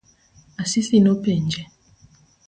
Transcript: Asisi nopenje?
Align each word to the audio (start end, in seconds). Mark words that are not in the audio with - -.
Asisi 0.61 0.97
nopenje? 1.05 1.61